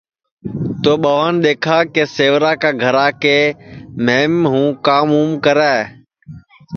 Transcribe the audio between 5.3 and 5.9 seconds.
کرے